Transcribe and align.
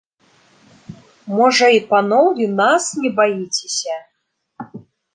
Можа, 1.37 1.69
і 1.77 1.83
паноў 1.93 2.27
і 2.47 2.51
нас 2.63 2.83
не 3.05 3.09
баіцеся? 3.23 3.97